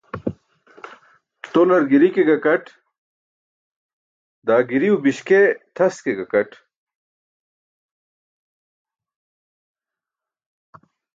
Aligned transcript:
Tolar 1.55 1.81
giri 1.91 2.07
ke 2.15 2.23
gakat, 2.29 2.65
daa 4.47 4.61
giriw 4.69 4.95
biśkee 5.03 5.45
tʰas 5.75 5.95
ke 6.05 6.11
gakaṭ. 6.19 6.51